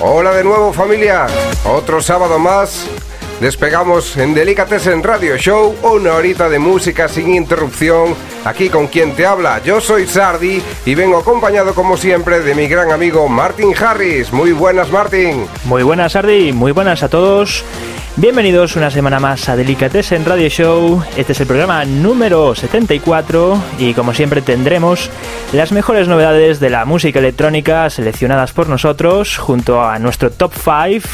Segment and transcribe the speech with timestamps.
[0.00, 1.26] Hola de nuevo familia,
[1.64, 2.86] otro sábado más.
[3.40, 8.14] Despegamos en Delicatessen Radio Show, una horita de música sin interrupción.
[8.44, 12.68] Aquí con quien te habla, yo soy Sardi y vengo acompañado como siempre de mi
[12.68, 14.32] gran amigo Martin Harris.
[14.32, 15.46] Muy buenas Martin.
[15.64, 17.64] Muy buenas Sardi, muy buenas a todos.
[18.20, 21.04] Bienvenidos una semana más a Delicatessen Radio Show.
[21.16, 25.08] Este es el programa número 74 y como siempre tendremos
[25.52, 31.08] las mejores novedades de la música electrónica seleccionadas por nosotros junto a nuestro top 5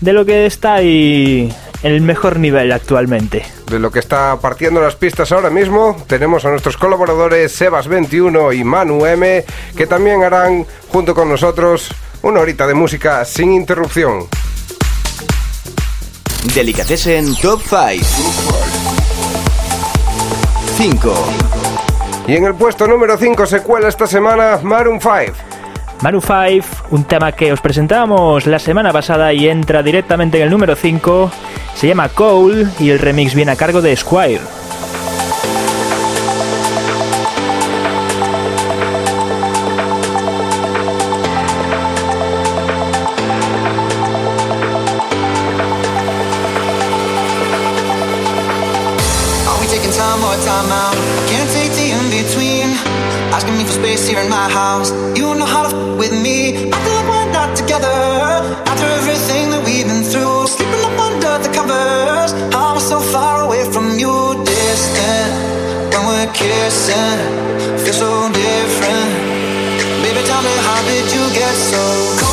[0.00, 3.44] de lo que está ahí el mejor nivel actualmente.
[3.68, 8.62] De lo que está partiendo las pistas ahora mismo, tenemos a nuestros colaboradores Sebas21 y
[8.62, 9.44] Manu M,
[9.76, 14.28] que también harán junto con nosotros una horita de música sin interrupción.
[16.54, 18.04] Delicatessen Top 5
[20.76, 21.14] 5
[22.28, 25.14] Y en el puesto número 5 se cuela esta semana Maroon 5.
[26.02, 30.50] Maroon 5, un tema que os presentamos la semana pasada y entra directamente en el
[30.50, 31.30] número 5,
[31.74, 34.40] se llama Cole y el remix viene a cargo de Squire.
[49.76, 50.96] Taking time or time out?
[51.28, 52.68] Can't take the in between.
[53.36, 54.88] Asking me for space here in my house.
[55.18, 56.70] You know how to f- with me.
[56.72, 57.98] I feel like we're not together.
[58.70, 62.30] After everything that we've been through, sleeping up under the covers.
[62.56, 64.14] Oh, I'm so far away from you,
[64.48, 65.32] distant.
[65.92, 67.18] When we're kissing,
[67.84, 69.12] feel so different.
[70.02, 71.82] Baby, tell me how did you get so
[72.20, 72.25] cold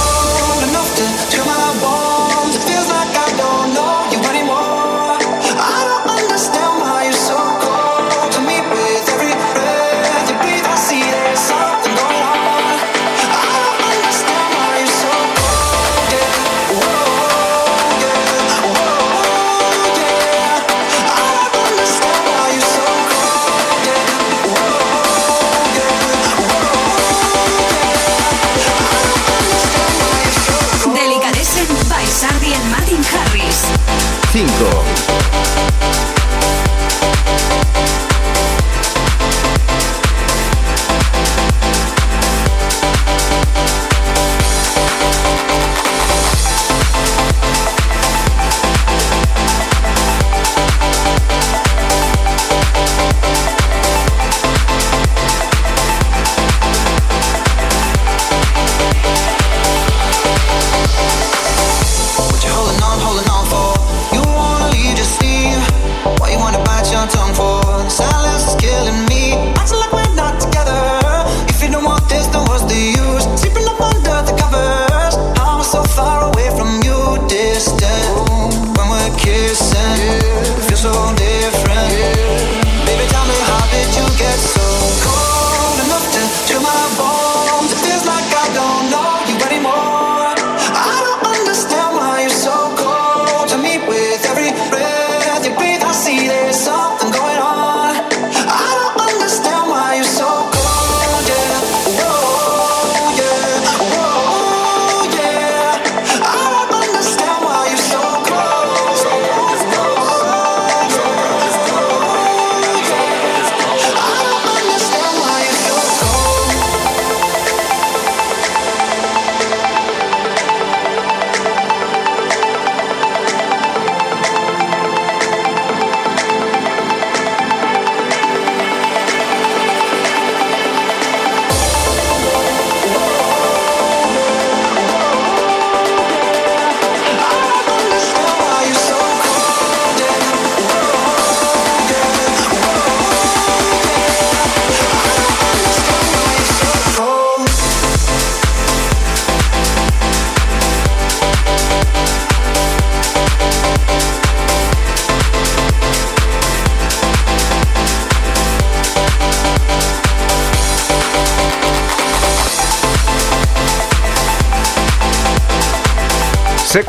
[34.33, 34.92] 5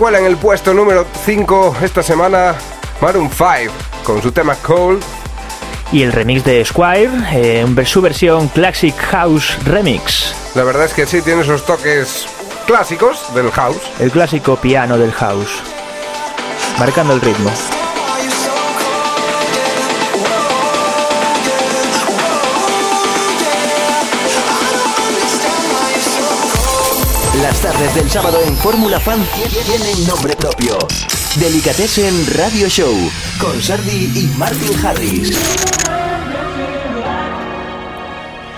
[0.05, 2.55] cuela en el puesto número 5 esta semana
[3.01, 3.73] Maroon 5
[4.05, 5.03] con su tema Cold.
[5.93, 10.35] Y el remix de Squire, eh, su versión Classic House Remix.
[10.55, 12.27] La verdad es que sí, tiene esos toques
[12.67, 13.81] clásicos del house.
[13.99, 15.63] El clásico piano del house,
[16.79, 17.51] marcando el ritmo.
[27.65, 29.19] Tardes del sábado en Fórmula Fan
[29.49, 30.77] tienen nombre propio.
[31.41, 32.93] Delicatessen Radio Show
[33.41, 35.35] con Sardi y Martin Harris.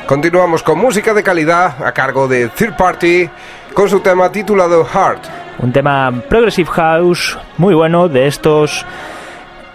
[0.08, 3.31] Continuamos con música de calidad a cargo de Third Party
[3.75, 5.25] con su tema titulado Heart.
[5.61, 8.85] Un tema Progressive House muy bueno de estos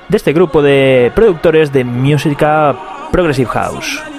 [0.10, 2.75] de este grupo de productores de música
[3.13, 4.11] Progressive House.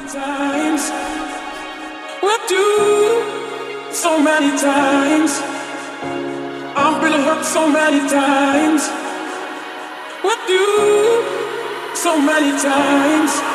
[4.13, 5.41] So many times.
[6.77, 8.83] I'm really hurt so many times.
[10.23, 13.52] With you, so many times.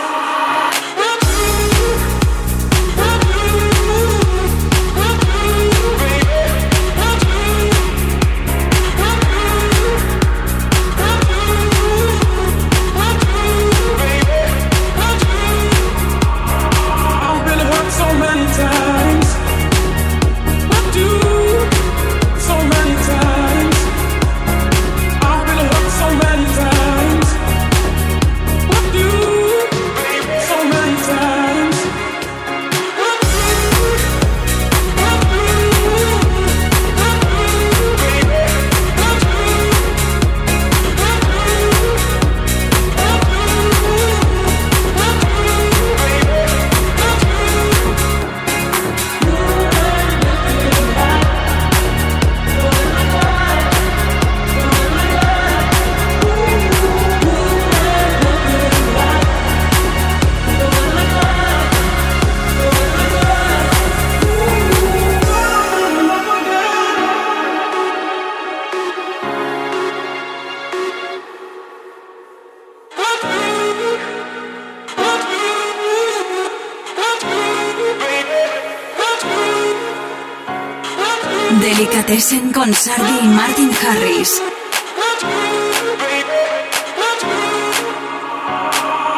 [81.59, 84.41] Delicatessen con Sardi y Martin Harris.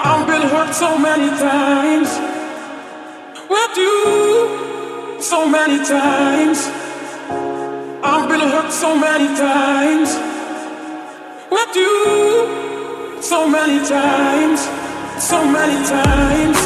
[0.05, 2.09] I've been hurt so many times.
[3.49, 6.69] With you, so many times.
[8.03, 10.17] I've been hurt so many times.
[11.51, 14.61] With you, so many times,
[15.19, 16.57] so many times,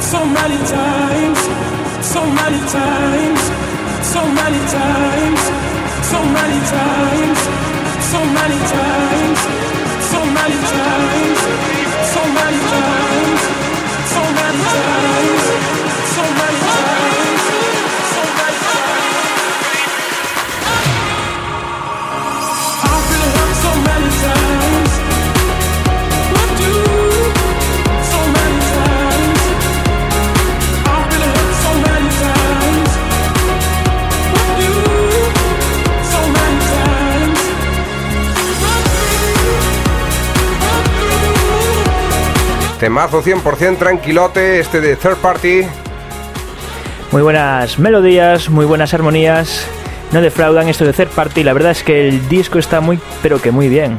[0.00, 1.38] so many times,
[2.02, 3.69] so many times
[4.02, 5.40] so many times,
[6.02, 7.38] so many times,
[8.12, 9.40] so many times,
[10.12, 11.40] so many times,
[12.14, 13.40] so many times,
[14.14, 15.39] so many times,
[42.80, 45.66] Temazo 100% tranquilote, este de Third Party.
[47.12, 49.66] Muy buenas melodías, muy buenas armonías.
[50.12, 51.44] No defraudan esto de third party.
[51.44, 53.98] La verdad es que el disco está muy, pero que muy bien.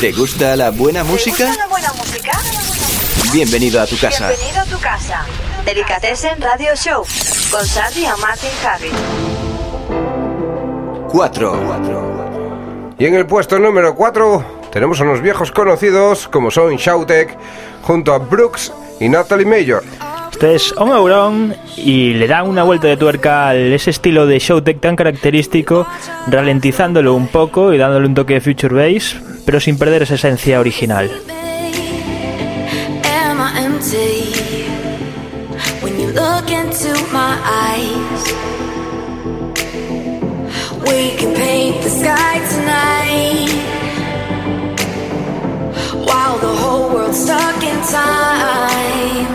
[0.00, 1.50] ¿Te gusta la buena música?
[1.56, 2.32] la buena música?
[3.32, 4.28] Bienvenido a tu casa.
[4.28, 5.24] Bienvenido a tu casa.
[5.64, 7.04] Delicatessen Radio Show
[7.50, 9.27] con Sardi y Martin Harris.
[11.08, 12.96] 4.
[12.98, 17.36] Y en el puesto número 4 tenemos a unos viejos conocidos como son Shoutek
[17.82, 19.82] junto a Brooks y Natalie Mayor.
[20.30, 24.38] Esto es On Euron y le da una vuelta de tuerca a ese estilo de
[24.38, 25.86] Showtech tan característico,
[26.28, 30.60] ralentizándolo un poco y dándole un toque de future bass, pero sin perder esa esencia
[30.60, 31.10] original.
[40.88, 43.52] We can paint the sky tonight
[46.08, 49.28] while the whole world's stuck in time.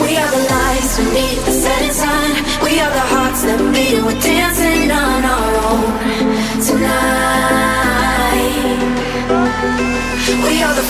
[0.00, 2.30] We are the lights beneath the setting sun.
[2.64, 5.92] We are the hearts that beat and we're dancing on our own
[6.68, 7.92] tonight.
[10.46, 10.86] We are the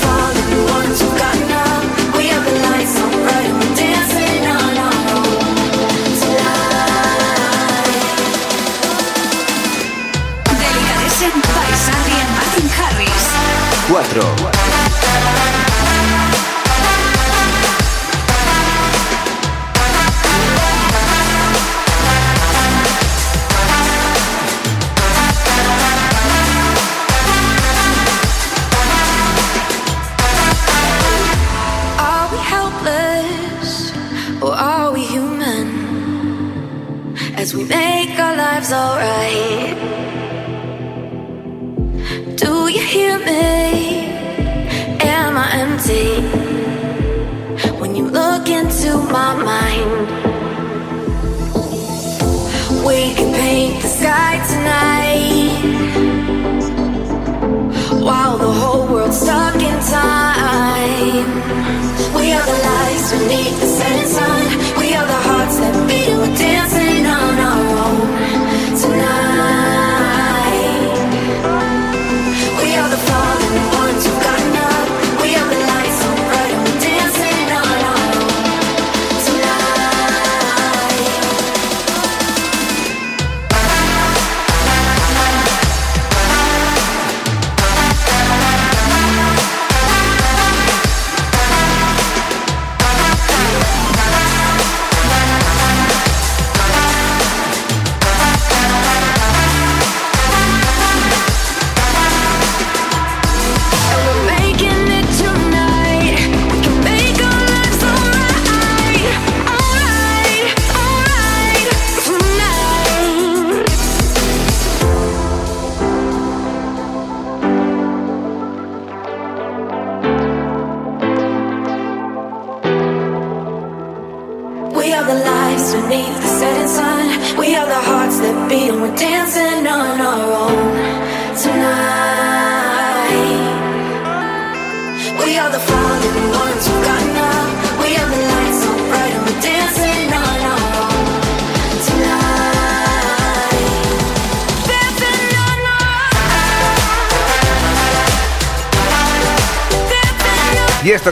[14.04, 14.51] 4.
[64.12, 64.51] Sun.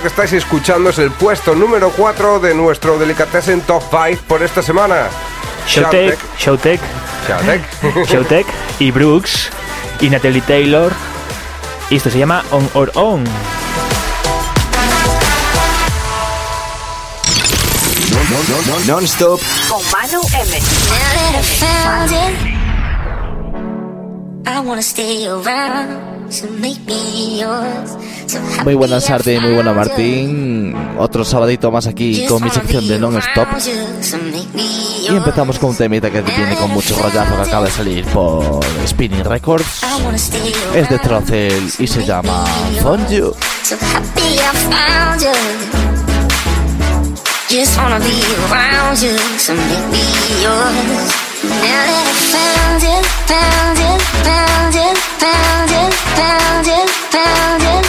[0.00, 4.62] Que estáis escuchando es el puesto número 4 de nuestro Delicatessen Top 5 por esta
[4.62, 5.08] semana.
[5.66, 6.80] Showtech, Showtech,
[7.28, 8.06] Showtech.
[8.08, 8.46] Showtech
[8.78, 9.50] y Brooks
[10.00, 10.92] y Natalie Taylor.
[11.90, 13.24] Y esto se llama On Or On.
[18.86, 19.40] Non-stop.
[19.68, 20.58] Con Manu M.
[24.46, 27.96] I wanna stay around, so make me yours.
[28.64, 29.72] Muy buenas tardes, muy buena.
[29.72, 30.74] Martín.
[30.98, 33.48] Otro sabadito más aquí con mi sección de non-stop.
[35.08, 38.60] Y empezamos con un temita que viene con mucho rollazo que acaba de salir por
[38.86, 39.82] Spinning Records.
[40.74, 42.44] Es de Trocel y se llama
[42.82, 43.34] found you.
[47.50, 48.14] Just wanna be
[48.48, 49.98] around you, so make me
[50.40, 51.30] yours.
[51.42, 57.79] Now found it, found it, found it, found it, found it, found it,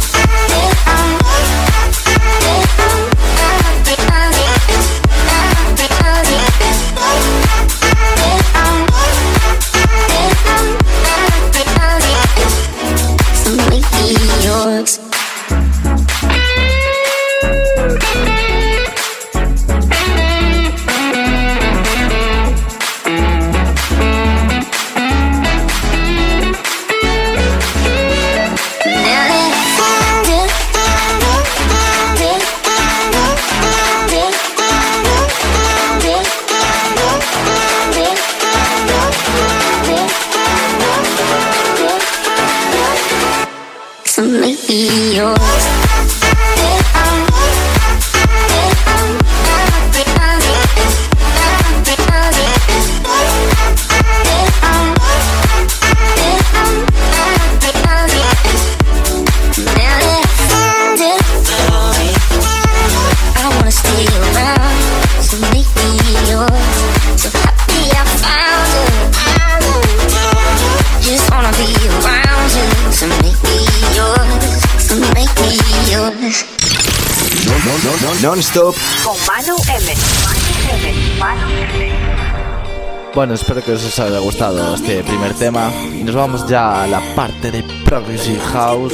[83.38, 85.72] espero que os haya gustado este primer tema.
[85.94, 88.94] Y nos vamos ya a la parte de Progressive House.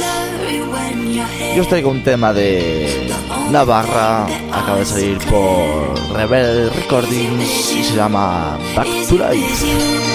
[1.54, 3.08] Yo os traigo un tema de
[3.50, 10.13] Navarra, acaba de salir por Rebel Recordings y se llama Back to Life.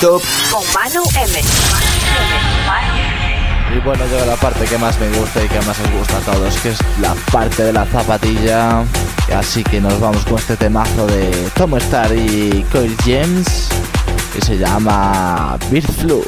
[0.00, 0.18] Con
[0.72, 1.42] Manu M.
[3.76, 6.20] Y bueno, llega la parte que más me gusta y que más os gusta a
[6.20, 8.82] todos, que es la parte de la zapatilla.
[9.36, 13.68] Así que nos vamos con este temazo de Tom Star y Coil James,
[14.32, 16.24] que se llama Bird Flu.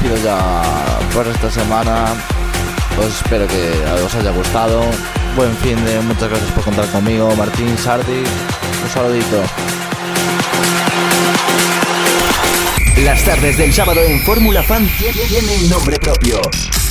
[0.00, 2.06] Despido ya por esta semana.
[2.96, 3.70] Pues espero que
[4.04, 4.82] os haya gustado.
[5.36, 8.22] Buen fin de muchas gracias por contar conmigo, Martín Sardi.
[8.84, 9.42] Un saludito.
[13.04, 16.40] Las tardes del sábado en Fórmula Fan tie- tienen nombre propio.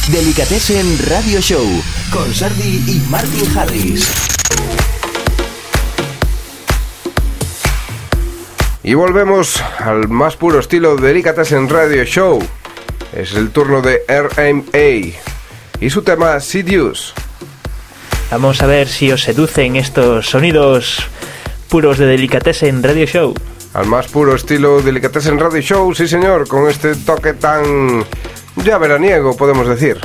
[0.09, 1.65] Delicatessen Radio Show
[2.11, 4.07] con Sardi y Martin Harris.
[8.83, 12.39] Y volvemos al más puro estilo de Delicatessen Radio Show.
[13.17, 15.17] Es el turno de RMA
[15.79, 17.13] y su tema Seduce.
[18.29, 20.99] Vamos a ver si os seducen estos sonidos
[21.67, 23.33] puros de Delicatessen Radio Show.
[23.73, 28.05] Al más puro estilo Delicatessen Radio Show, sí señor, con este toque tan
[28.57, 29.97] ya veraniego, podemos decir.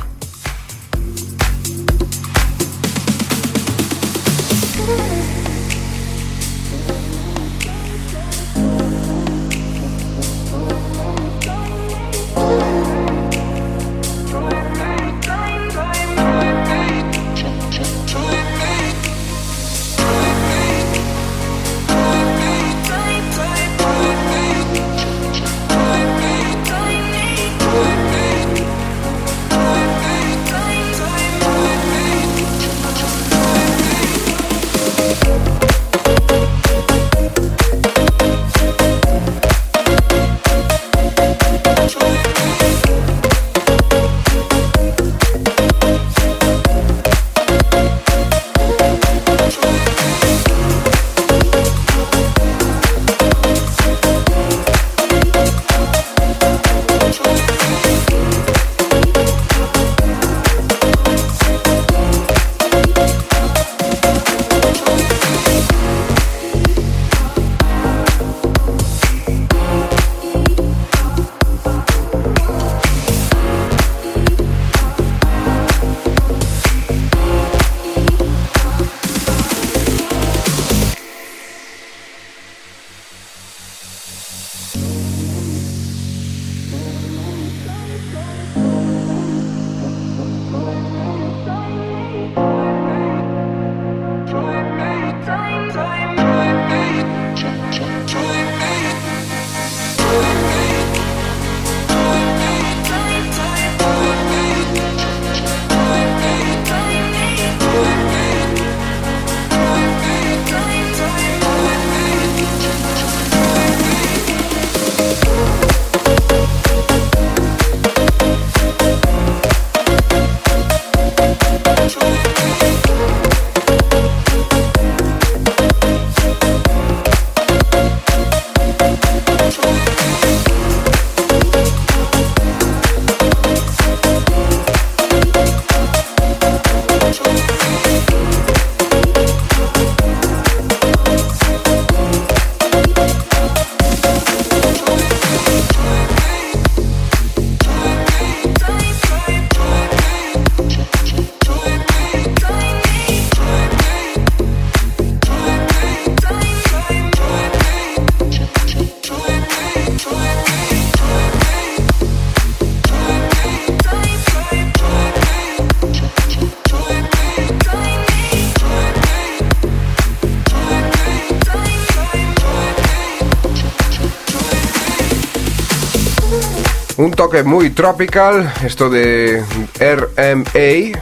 [177.03, 179.43] Un toque muy tropical, esto de
[179.81, 181.01] RMA,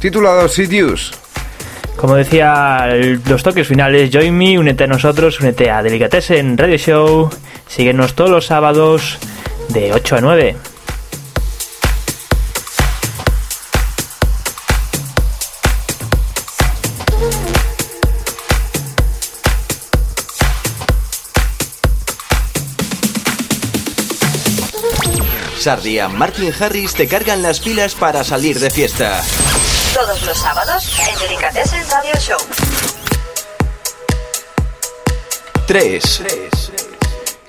[0.00, 1.14] titulado Seduce.
[1.94, 2.88] Como decía,
[3.24, 7.30] los toques finales, join me, únete a nosotros, únete a Delicatessen Radio Show,
[7.68, 9.18] síguenos todos los sábados
[9.68, 10.56] de 8 a 9.
[25.66, 29.20] Sardi Martin Harris te cargan las pilas para salir de fiesta.
[29.92, 32.38] Todos los sábados en Delicatessen Radio Show.
[35.66, 36.22] 3.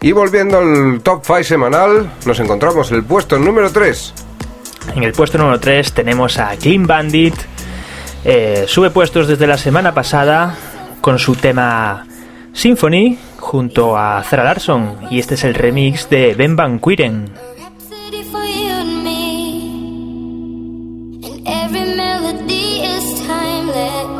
[0.01, 4.13] Y volviendo al top 5 semanal, nos encontramos el puesto número 3.
[4.95, 7.35] En el puesto número 3 tenemos a Clean Bandit.
[8.25, 10.55] Eh, sube puestos desde la semana pasada
[11.01, 12.07] con su tema
[12.51, 15.01] Symphony junto a Zara Larson.
[15.11, 17.46] Y este es el remix de Ben Van Quiren.
[21.67, 24.16] Every melody is timeless.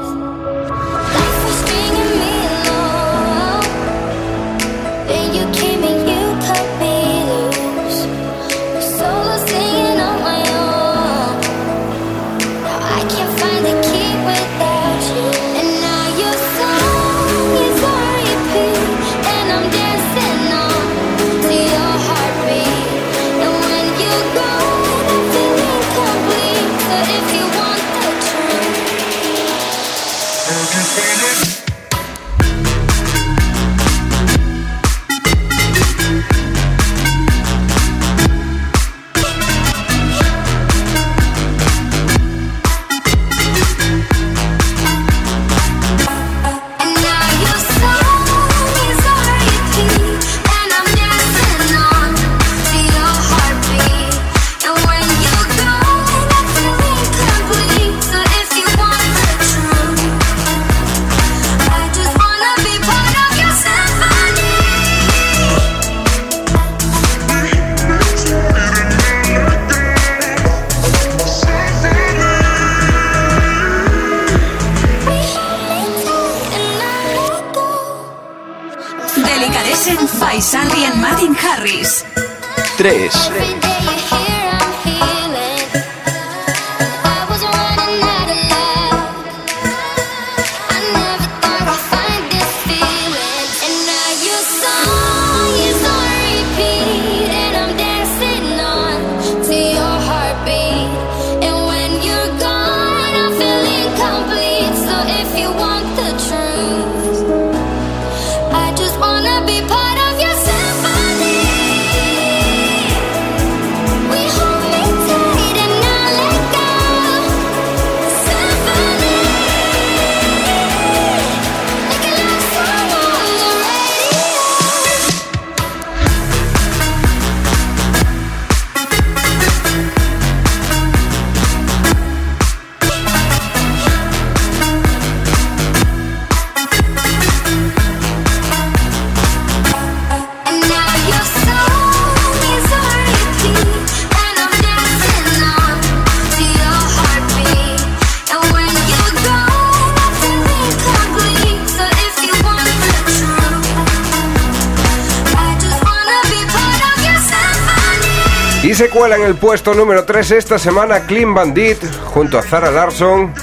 [158.78, 161.80] Se cuela en el puesto número 3 esta semana Clean Bandit
[162.14, 163.34] junto a Zara Larson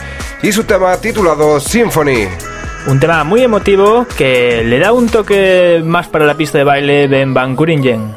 [0.44, 2.28] y su tema titulado Symphony.
[2.86, 7.08] Un tema muy emotivo que le da un toque más para la pista de baile
[7.08, 8.14] Ben Van Kuringen.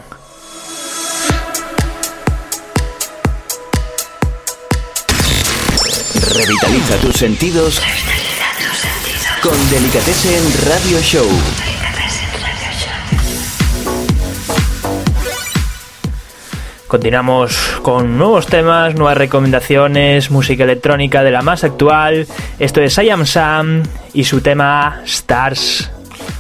[6.36, 7.82] Revitaliza tus sentidos.
[9.42, 11.67] Con Delicatessen Radio Show.
[16.88, 22.26] Continuamos con nuevos temas, nuevas recomendaciones, música electrónica de la más actual.
[22.60, 25.92] Esto es I Am Sam y su tema Stars.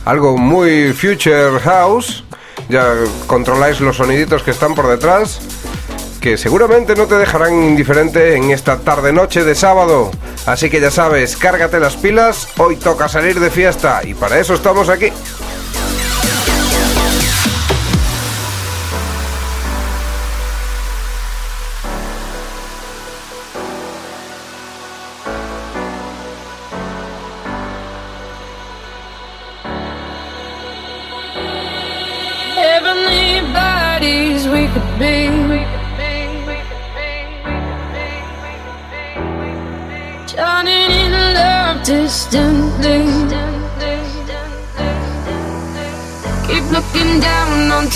[0.05, 2.23] Algo muy Future House.
[2.69, 2.93] Ya
[3.27, 5.41] controláis los soniditos que están por detrás.
[6.21, 10.11] Que seguramente no te dejarán indiferente en esta tarde-noche de sábado.
[10.45, 12.47] Así que ya sabes, cárgate las pilas.
[12.57, 15.11] Hoy toca salir de fiesta y para eso estamos aquí.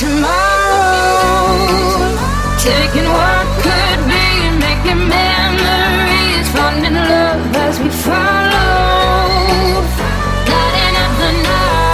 [0.02, 1.62] Tomorrow.
[2.58, 6.48] Taking what could be and making memories.
[6.56, 8.74] Finding love as we follow.
[10.52, 11.92] Lighting up the night.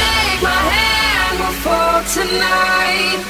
[0.00, 1.56] Take my hand, we'll
[2.18, 3.20] tonight.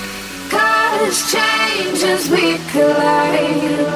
[2.31, 3.87] We collide.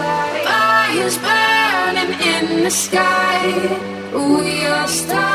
[0.47, 3.43] Fires burning in the sky.
[4.13, 5.30] We are stars.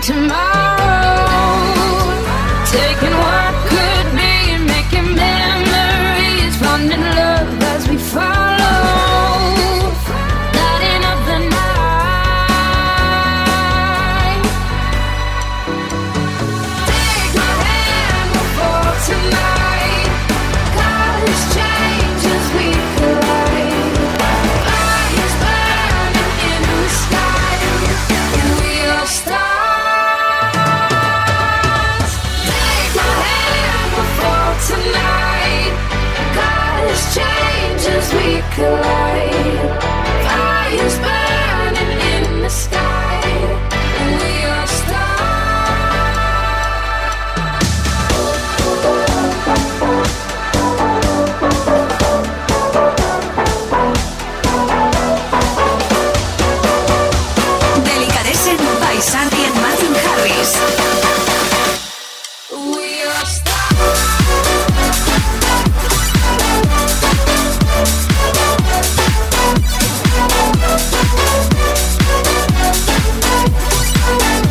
[0.00, 0.80] Tomorrow.
[2.64, 3.39] Taking what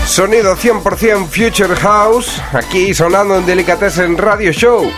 [0.09, 4.91] Sonido 100% Future House, aquí sonando en Delicatessen Radio Show.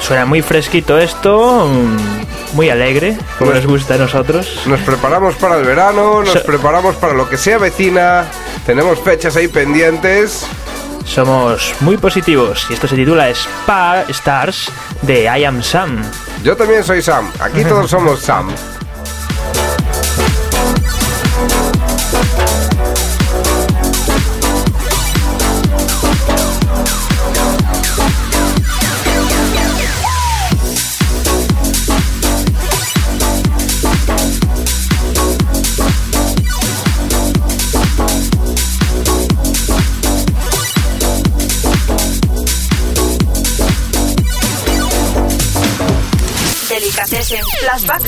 [0.00, 4.60] Suena muy fresquito esto, mm, muy alegre, como Pues- nos gusta a nosotros.
[4.66, 8.26] Nos preparamos para el verano, nos So- preparamos para lo que sea vecina,
[8.66, 10.44] tenemos fechas ahí pendientes.
[11.04, 14.70] Somos muy positivos y esto se titula Spa Stars
[15.02, 16.02] de I Am Sam.
[16.42, 18.50] Yo también soy Sam, aquí todos somos Sam.
[47.28, 48.02] Flashback.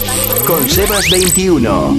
[0.47, 1.95] Con Sebas 21.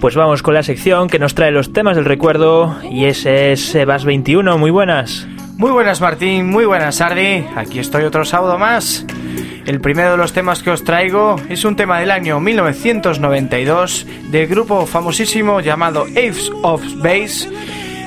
[0.00, 3.66] Pues vamos con la sección que nos trae los temas del recuerdo y ese es
[3.66, 4.56] Sebas 21.
[4.56, 5.26] Muy buenas.
[5.58, 9.04] Muy buenas Martín, muy buenas Sardi, aquí estoy otro sábado más.
[9.66, 14.46] El primero de los temas que os traigo es un tema del año 1992 del
[14.46, 17.50] grupo famosísimo llamado Ace of Base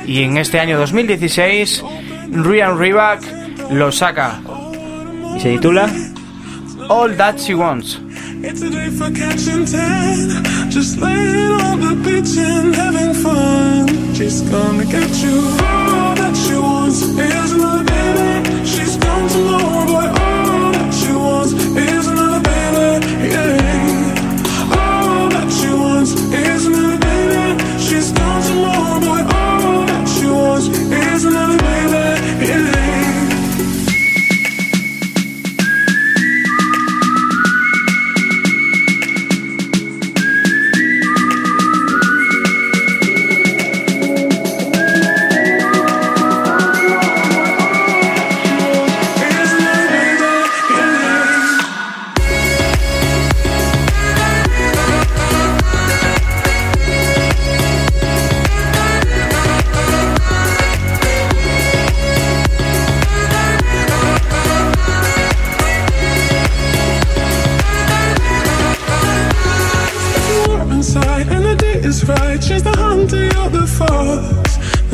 [0.07, 1.83] y en este año 2016
[2.31, 3.21] Ryan Riback
[3.69, 4.41] lo saca.
[5.35, 5.87] Y se titula
[6.89, 7.97] All That She Wants.
[8.43, 10.69] It's a day for catching tan.
[10.69, 14.13] Just laying on the beach and having fun.
[14.13, 15.37] She's gonna get you.
[15.65, 17.94] All that she wants is another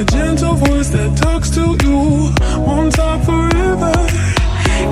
[0.01, 2.33] The gentle voice that talks to you
[2.65, 3.93] won't talk forever.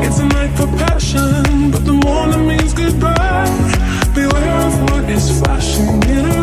[0.05, 3.49] It's a night for passion, but the morning means goodbye.
[4.13, 6.38] Beware of what is flashing in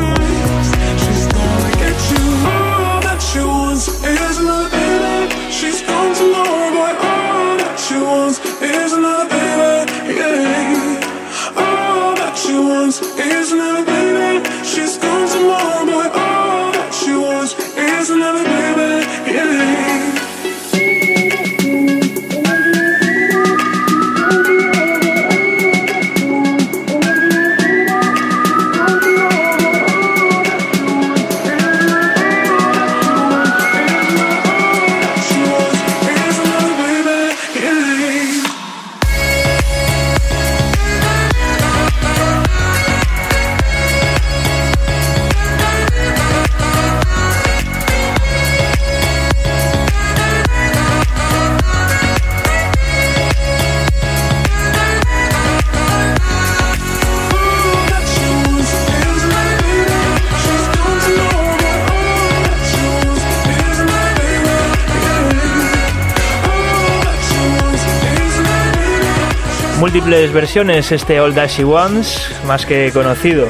[70.16, 73.48] múltiples versiones este All That She Wants, más que conocido.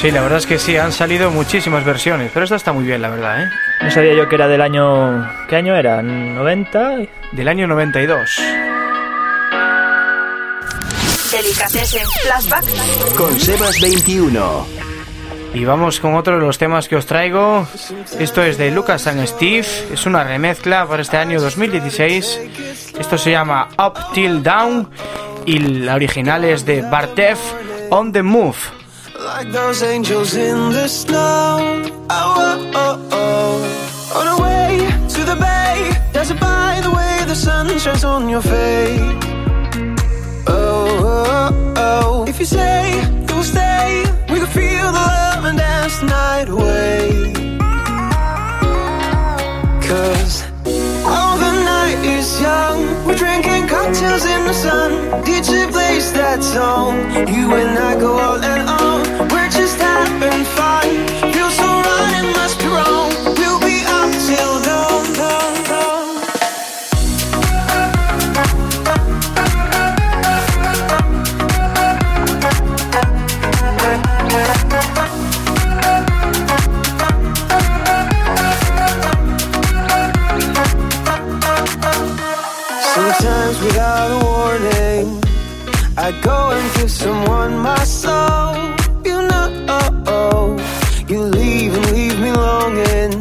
[0.00, 3.02] Sí, la verdad es que sí, han salido muchísimas versiones, pero esta está muy bien,
[3.02, 3.50] la verdad, ¿eh?
[3.82, 5.30] No sabía yo que era del año...
[5.50, 6.00] ¿Qué año era?
[6.00, 7.08] ¿90?
[7.32, 8.40] Del año 92.
[11.30, 12.64] Delicatessen Flashback.
[13.14, 14.66] Con Sebas 21.
[15.52, 17.66] Y vamos con otro de los temas que os traigo.
[18.18, 19.66] Esto es de Lucas and Steve.
[19.92, 22.40] Es una remezcla para este año 2016.
[22.98, 24.88] Esto se llama Up Till Down.
[25.48, 27.38] Y la original es de Bartev
[27.88, 28.58] On the Move.
[29.18, 31.86] Like those angels in the snow.
[32.10, 34.20] Oh, oh, oh, oh.
[34.20, 35.90] On our way to the bay.
[36.12, 39.00] Dazzled by the way the sun shines on your face.
[40.48, 42.24] Oh, oh, oh.
[42.28, 47.28] If you say you'll stay, we can feel the love and dance the night away
[52.40, 54.90] young, we're drinking cocktails in the sun.
[55.24, 56.94] DJ plays that song,
[57.28, 59.28] you and I go all and on.
[59.28, 61.07] We're just having fun.
[86.98, 88.54] Someone my soul.
[89.04, 90.56] You know,
[91.08, 93.12] you leave and leave me longing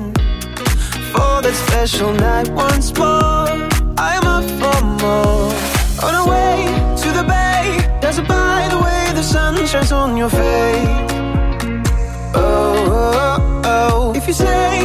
[1.12, 3.50] for that special night once more.
[4.10, 5.46] I'm up for more.
[6.06, 6.56] On our way
[7.02, 7.62] to the bay,
[8.02, 11.12] does it by the way the sun shines on your face?
[12.34, 13.62] Oh, oh, oh.
[13.66, 14.14] oh.
[14.16, 14.77] If you say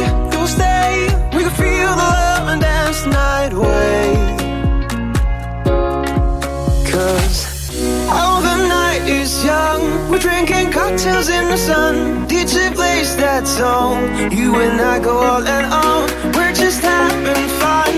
[10.83, 11.95] cocktails in the sun.
[12.27, 13.97] DJ plays that song.
[14.31, 16.03] You and I go all and on.
[16.35, 17.92] We're just having fun.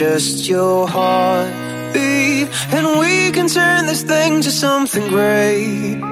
[0.00, 6.09] Just your heartbeat, and we can turn this thing to something great.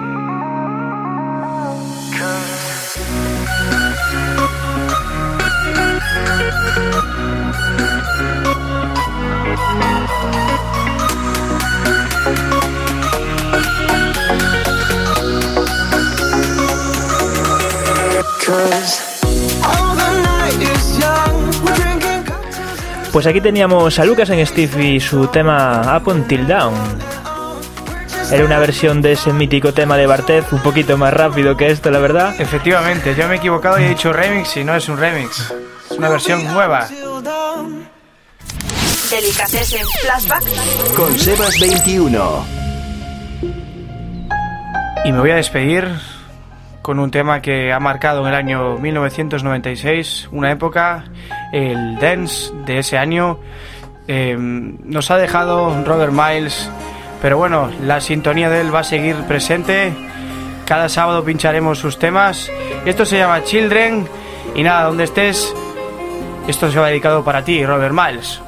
[23.19, 26.73] Pues aquí teníamos a Lucas en Steve y su tema Up Until Down.
[28.31, 31.91] Era una versión de ese mítico tema de Bartez, un poquito más rápido que esto,
[31.91, 32.41] la verdad.
[32.41, 35.53] Efectivamente, yo me he equivocado y he dicho remix y no es un remix.
[35.91, 36.87] Es una versión nueva.
[39.11, 40.45] Delicatessen Flashback.
[40.95, 42.47] Con Sebas 21.
[45.07, 45.91] Y me voy a despedir
[46.83, 51.05] con un tema que ha marcado en el año 1996, una época,
[51.53, 53.39] el dance de ese año.
[54.07, 56.71] Eh, nos ha dejado Robert Miles,
[57.21, 59.93] pero bueno, la sintonía de él va a seguir presente.
[60.65, 62.51] Cada sábado pincharemos sus temas.
[62.85, 64.07] Esto se llama Children.
[64.55, 65.55] Y nada, donde estés,
[66.47, 68.41] esto se va dedicado para ti, Robert Miles.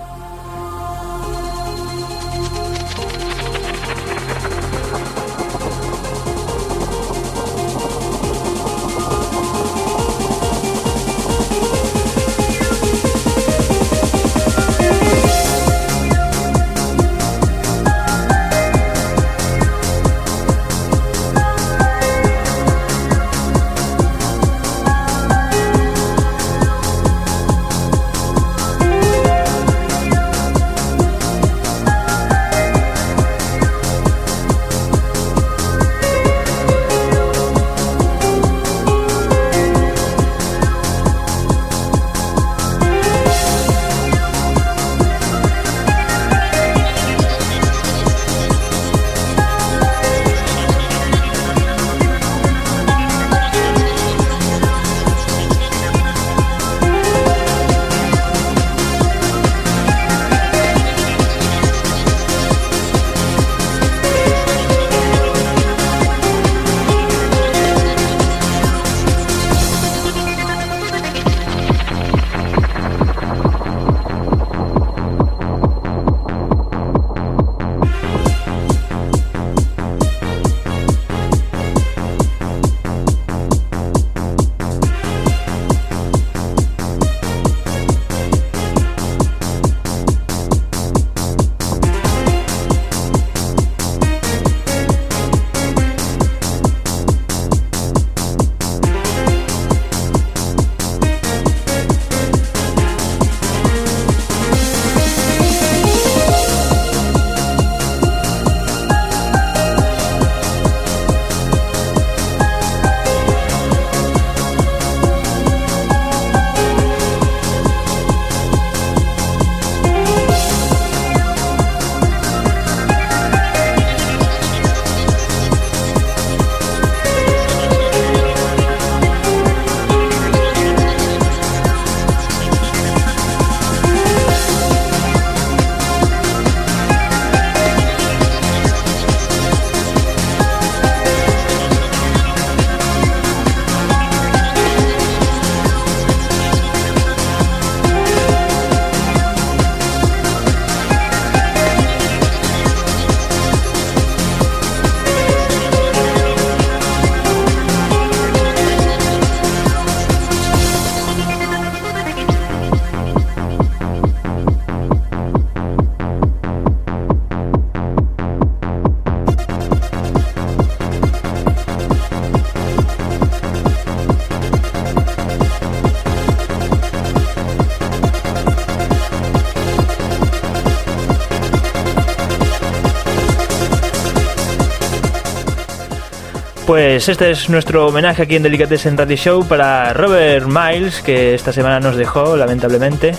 [187.01, 191.51] Pues este es nuestro homenaje aquí en Delicatessen Radio Show para Robert Miles, que esta
[191.51, 193.12] semana nos dejó, lamentablemente.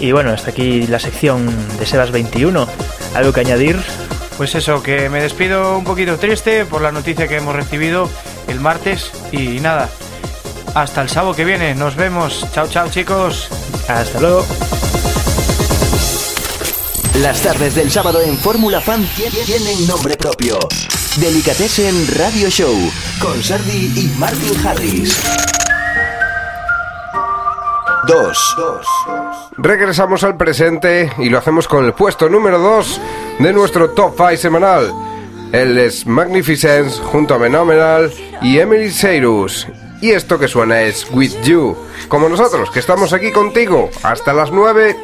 [0.00, 1.46] Y bueno, hasta aquí la sección
[1.78, 2.66] de Sebas 21.
[3.14, 3.78] ¿Algo que añadir?
[4.36, 8.10] Pues eso, que me despido un poquito triste por la noticia que hemos recibido
[8.48, 9.88] el martes y nada.
[10.74, 12.44] Hasta el sábado que viene, nos vemos.
[12.52, 13.46] Chao, chao chicos.
[13.86, 14.44] Hasta luego.
[17.20, 20.58] Las tardes del sábado en Fórmula Fan tie- tienen nombre propio.
[21.20, 22.74] Delicatessen Radio Show
[23.20, 25.20] con Sardi y Martin Harris.
[28.08, 28.56] 2.
[29.58, 33.00] Regresamos al presente y lo hacemos con el puesto número 2
[33.40, 34.90] de nuestro Top 5 semanal.
[35.52, 38.10] Él es Magnificence junto a Phenomenal
[38.40, 39.66] y Emily Cyrus.
[40.00, 41.76] Y esto que suena es With You,
[42.08, 44.96] como nosotros que estamos aquí contigo hasta las 9.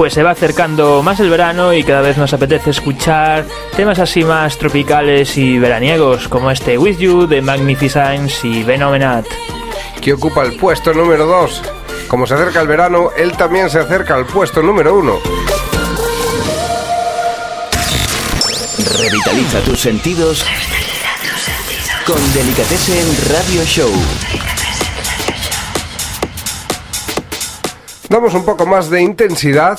[0.00, 3.44] Pues se va acercando más el verano y cada vez nos apetece escuchar
[3.76, 9.26] temas así más tropicales y veraniegos, como este With You de Magnificence y Venomenat.
[10.00, 11.62] que ocupa el puesto número 2.
[12.08, 15.18] Como se acerca el verano, él también se acerca al puesto número 1.
[19.02, 20.46] Revitaliza tus sentidos
[22.06, 24.49] con Delicatessen Radio Show.
[28.10, 29.78] Damos un poco más de intensidad.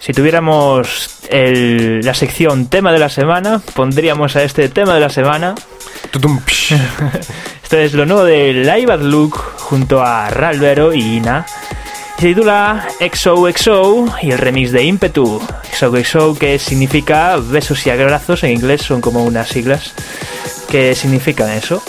[0.00, 5.10] Si tuviéramos el- la sección tema de la semana, pondríamos a este tema de la
[5.10, 5.54] semana.
[7.62, 11.46] Esto es lo nuevo de Live at Look junto a Ralvero y Ina.
[12.18, 15.40] Se titula XOXO y el remix de Impetu.
[15.78, 19.92] XOXO que significa besos y abrazos, en inglés son como unas siglas.
[20.70, 21.82] ¿Qué significan eso?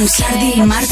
[0.00, 0.89] Con Sardi y Martin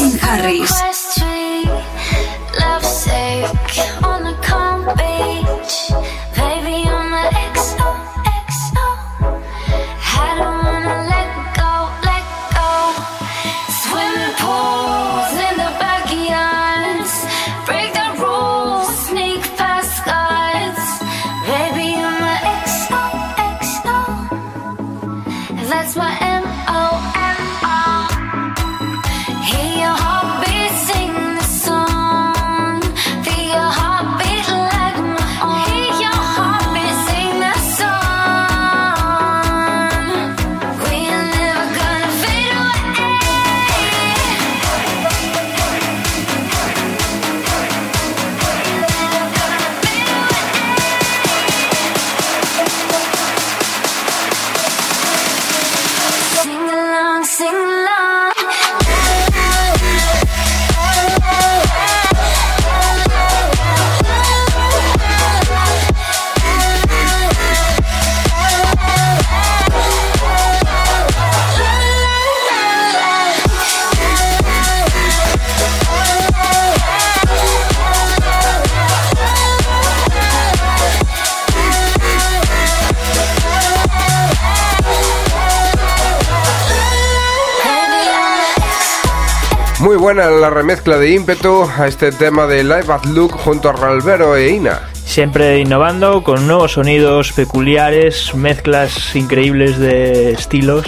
[89.99, 94.37] buena la remezcla de ímpetu a este tema de Live at Look junto a Ralvero
[94.37, 94.89] e Ina.
[94.93, 100.85] Siempre innovando con nuevos sonidos peculiares, mezclas increíbles de estilos.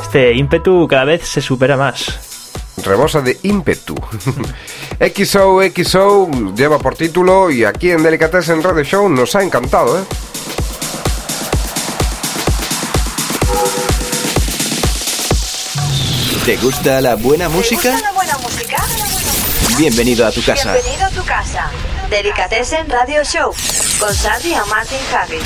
[0.00, 2.74] Este ímpetu cada vez se supera más.
[2.84, 3.96] Rebosa de ímpetu.
[5.00, 10.04] XO XO lleva por título y aquí en Delicatessen Radio Show nos ha encantado, ¿eh?
[16.46, 17.82] ¿Te gusta la buena música?
[17.82, 18.17] ¿Te gusta la buena música?
[19.78, 20.72] Bienvenido a tu casa.
[20.72, 21.70] Bienvenido a tu casa.
[22.10, 23.54] Delicatessen Radio Show
[24.00, 25.42] con Sandy y Martin Harris.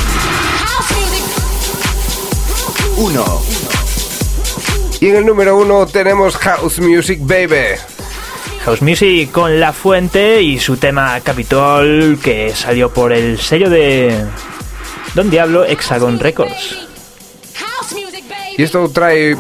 [2.97, 3.43] 1.
[5.01, 7.79] Y en el número uno tenemos House Music Baby.
[8.65, 14.25] House Music con La Fuente y su tema Capitol que salió por el sello de
[15.15, 16.79] Don Diablo Hexagon Records.
[18.57, 19.37] Y esto trae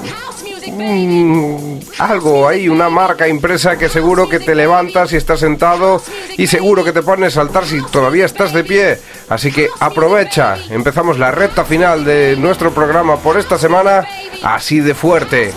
[0.70, 6.02] mm, algo ahí, una marca impresa que seguro que te levantas si estás sentado
[6.36, 8.98] y seguro que te pones a saltar si todavía estás de pie.
[9.28, 14.06] Así que aprovecha, empezamos la recta final de nuestro programa por esta semana
[14.42, 15.52] así de fuerte.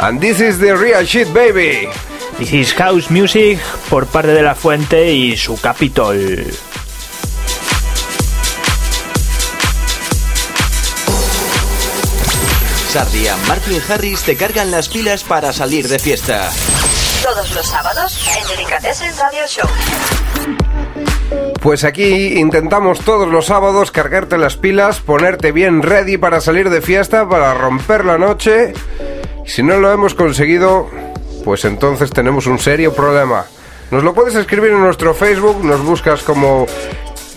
[0.00, 2.07] And this is the real shit, baby.
[2.38, 3.58] This is House Music
[3.90, 6.46] por parte de La Fuente y su Capitol.
[12.90, 16.48] Sardi y Martin Harris te cargan las pilas para salir de fiesta.
[17.24, 19.68] Todos los sábados en Delicatessen Radio Show.
[21.60, 26.82] Pues aquí intentamos todos los sábados cargarte las pilas, ponerte bien ready para salir de
[26.82, 28.74] fiesta, para romper la noche.
[29.44, 30.88] Si no lo hemos conseguido,
[31.44, 33.46] pues entonces tenemos un serio problema.
[33.90, 36.66] Nos lo puedes escribir en nuestro Facebook, nos buscas como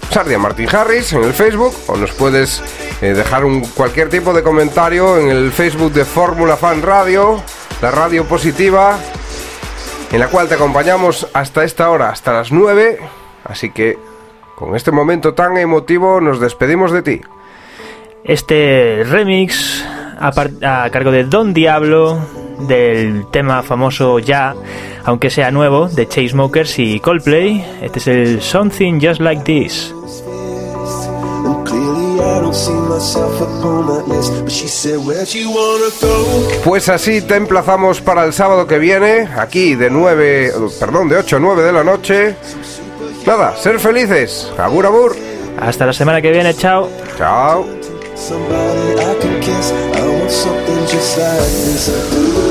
[0.10, 2.62] Sardia Martin Harris en el Facebook o nos puedes
[3.02, 7.42] eh, dejar un, cualquier tipo de comentario en el Facebook de Fórmula Fan Radio,
[7.82, 9.00] la radio positiva,
[10.12, 13.00] en la cual te acompañamos hasta esta hora, hasta las 9.
[13.46, 13.98] Así que
[14.56, 17.22] con este momento tan emotivo nos despedimos de ti.
[18.26, 19.86] Este remix
[20.20, 22.20] a cargo de Don Diablo
[22.68, 24.56] del tema famoso ya,
[25.04, 27.66] aunque sea nuevo, de Chainsmokers y Coldplay.
[27.82, 29.94] Este es el Something Just Like This.
[36.64, 41.38] Pues así te emplazamos para el sábado que viene, aquí de 9, perdón, de 8
[41.38, 42.36] a 9 de la noche.
[43.26, 44.52] Nada, ser felices.
[44.58, 45.16] Agur, agur.
[45.60, 46.90] Hasta la semana que viene, chao.
[47.18, 47.66] Chao.
[48.16, 49.72] Somebody I can kiss.
[49.96, 52.51] I want something just like this.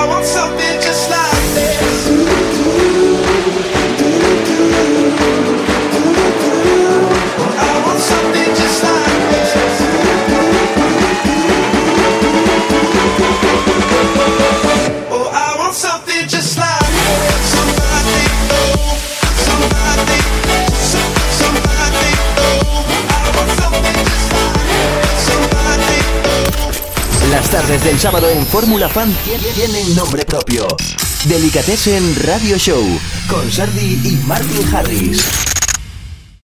[28.01, 30.67] sábado en Fórmula Fan tie- tienen nombre propio.
[31.25, 32.83] Delicatessen Radio Show
[33.29, 35.50] con Sardi y Martin Harris.